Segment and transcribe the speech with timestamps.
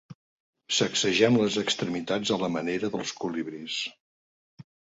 [0.77, 3.79] Sacsegem les extremitats a la manera dels colibrís.